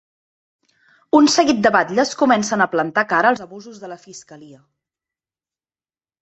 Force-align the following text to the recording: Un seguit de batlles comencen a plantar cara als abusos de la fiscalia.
Un 1.17 1.27
seguit 1.33 1.59
de 1.65 1.71
batlles 1.75 2.13
comencen 2.21 2.65
a 2.65 2.69
plantar 2.71 3.03
cara 3.13 3.29
als 3.33 3.45
abusos 3.47 3.83
de 3.85 3.91
la 3.93 3.99
fiscalia. 4.07 4.59